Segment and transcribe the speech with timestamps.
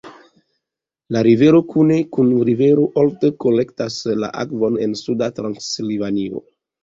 [1.15, 6.43] La rivero kune kun rivero Olt kolektas la akvon en Suda Transilvanio.